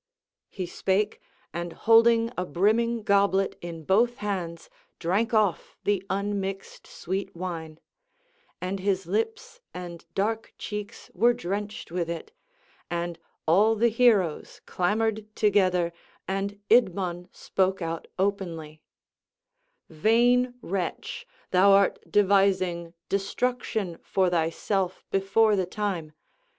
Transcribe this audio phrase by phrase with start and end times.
[0.49, 1.21] He spake,
[1.53, 7.79] and holding a brimming goblet in both hands drank off the unmixed sweet wine;
[8.59, 12.31] and his lips and dark cheeks were drenched with it;
[12.89, 15.93] and all the heroes clamoured together
[16.27, 18.81] and Idmon spoke out openly:
[19.87, 26.13] "Vain wretch, thou art devising destruction for thyself before the time.